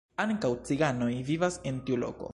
Ankaŭ 0.21 0.49
ciganoj 0.69 1.11
vivas 1.29 1.61
en 1.73 1.81
tiu 1.91 2.05
loko. 2.07 2.29